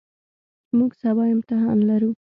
[0.77, 2.11] موږ سبا امتحان لرو.